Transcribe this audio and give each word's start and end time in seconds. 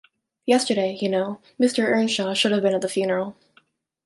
Yesterday, 0.47 0.97
you 0.99 1.07
know, 1.07 1.39
Mr. 1.61 1.85
Earnshaw 1.87 2.33
should 2.33 2.51
have 2.53 2.63
been 2.63 2.73
at 2.73 2.81
the 2.81 2.89
funeral. 2.89 3.35